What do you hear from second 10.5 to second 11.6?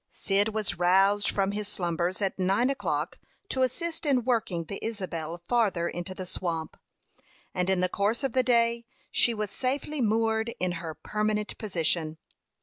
in her permanent